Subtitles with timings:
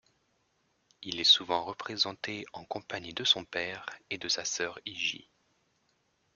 [1.03, 5.29] Il est souvent représenté en compagnie de son père et de sa sœur Hygie.